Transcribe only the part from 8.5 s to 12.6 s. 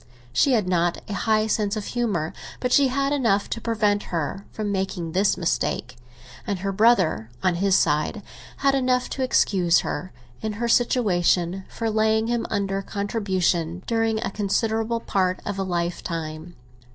had enough to excuse her, in her situation, for laying him